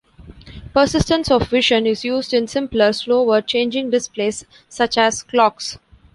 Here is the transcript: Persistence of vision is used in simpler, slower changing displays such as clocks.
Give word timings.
Persistence 0.73 1.29
of 1.29 1.47
vision 1.49 1.85
is 1.85 2.03
used 2.03 2.33
in 2.33 2.47
simpler, 2.47 2.91
slower 2.91 3.39
changing 3.39 3.91
displays 3.91 4.45
such 4.67 4.97
as 4.97 5.21
clocks. 5.21 5.77